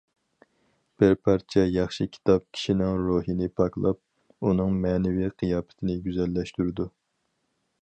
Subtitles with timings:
[1.01, 6.89] بىر پارچە ياخشى كىتاب كىشىنىڭ روھىنى پاكلاپ، ئۇنىڭ مەنىۋى قىياپىتىنى گۈزەللەشتۈرىدۇ.